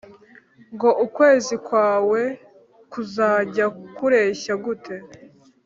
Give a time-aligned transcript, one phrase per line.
[0.73, 2.21] ngo ukwezi kwawe
[2.91, 3.65] kuzajya
[3.95, 4.95] kureshya gute